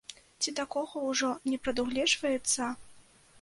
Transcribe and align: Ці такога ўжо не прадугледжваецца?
Ці 0.45 0.53
такога 0.59 1.03
ўжо 1.09 1.29
не 1.51 1.59
прадугледжваецца? 1.67 2.73